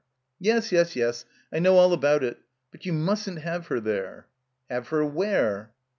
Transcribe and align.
Yes, 0.39 0.71
yes, 0.71 0.95
yes. 0.95 1.25
I 1.53 1.59
know 1.59 1.77
all 1.77 1.93
about 1.93 2.23
it. 2.23 2.39
But 2.71 2.87
you 2.87 2.91
mustn't 2.91 3.37
have 3.43 3.67
her 3.67 3.79
there." 3.79 4.25
"Have 4.67 4.87
her 4.87 5.05
where?" 5.05 5.75